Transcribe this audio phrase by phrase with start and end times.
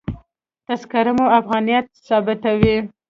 [0.67, 2.75] تذکره مو افغانیت ثابتوي.